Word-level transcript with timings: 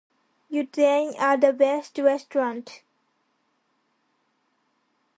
You 0.49 0.63
dine 0.63 1.13
at 1.19 1.41
the 1.41 1.53
best 1.53 1.95
restaurants, 1.99 2.81